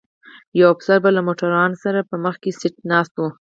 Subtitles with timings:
[0.59, 3.21] یو افسر به له موټروان سره په مخکي سیټ ناست و.